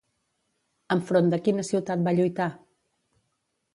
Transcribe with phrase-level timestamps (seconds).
[0.95, 2.49] Enfront de quina ciutat va lluitar?